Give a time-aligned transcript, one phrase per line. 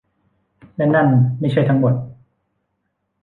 [0.75, 1.07] และนั่น
[1.39, 1.93] ไม่ใช่ทั้งหมด